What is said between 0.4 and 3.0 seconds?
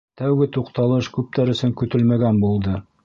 туҡталыш күптәр өсөн көтөлмәгән булды.